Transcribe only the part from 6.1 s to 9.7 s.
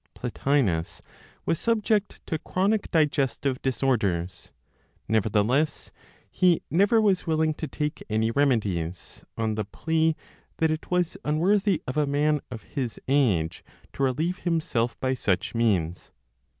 he never was willing to take any remedies, on the